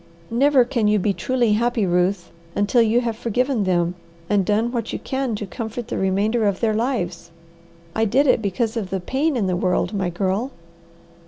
[0.31, 3.93] Never can you be truly happy, Ruth, until you have forgiven them,
[4.31, 7.29] and done what you can to comfort the remainder of their lives.
[7.95, 10.53] I did it because of the pain in the world, my girl."